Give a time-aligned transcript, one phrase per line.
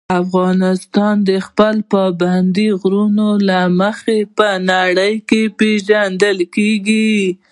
[0.21, 5.13] افغانستان د خپلو پابندي غرونو له مخې په نړۍ
[5.59, 7.19] پېژندل کېږي.